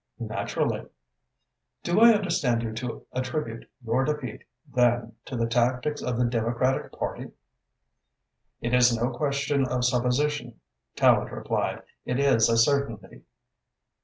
"Naturally." 0.17 0.87
"Do 1.83 1.99
I 1.99 2.13
understand 2.13 2.63
you 2.63 2.73
to 2.73 3.05
attribute 3.11 3.69
your 3.85 4.03
defeat, 4.03 4.45
then, 4.73 5.13
to 5.25 5.35
the 5.37 5.45
tactics 5.45 6.01
of 6.01 6.17
the 6.17 6.25
Democratic 6.25 6.91
Party?" 6.93 7.29
"It 8.61 8.73
is 8.73 8.97
no 8.97 9.11
question 9.11 9.63
of 9.67 9.85
supposition," 9.85 10.59
Tallente 10.95 11.29
replied. 11.31 11.83
"It 12.03 12.17
is 12.19 12.49
a 12.49 12.57
certainty." 12.57 13.25